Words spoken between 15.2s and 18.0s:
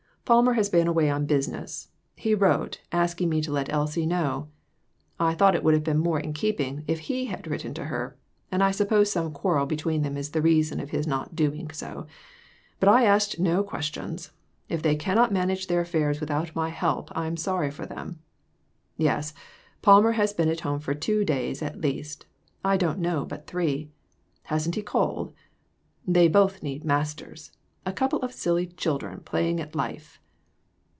manage their affairs without my help I'm sorry for